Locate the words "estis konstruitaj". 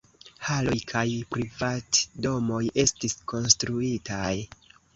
2.87-4.35